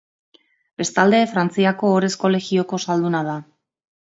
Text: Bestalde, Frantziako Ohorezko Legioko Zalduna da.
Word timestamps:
Bestalde, 0.81 1.19
Frantziako 1.35 1.91
Ohorezko 1.91 2.33
Legioko 2.37 2.81
Zalduna 2.87 3.25
da. 3.29 3.37